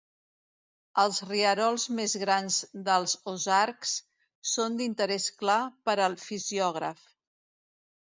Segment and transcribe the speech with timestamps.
[1.03, 2.57] Els rierols més grans
[2.89, 3.95] dels Ozarks
[4.55, 7.11] són d'interès clar per al fisiògraf.